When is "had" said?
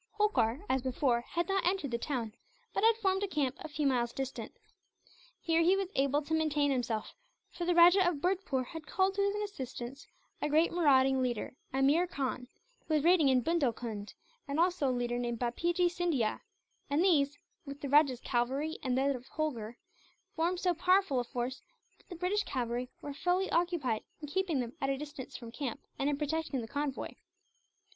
1.21-1.47, 2.83-2.97, 8.65-8.87